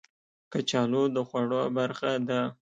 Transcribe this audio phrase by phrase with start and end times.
[0.51, 2.41] کچالو د خوړو برخه ده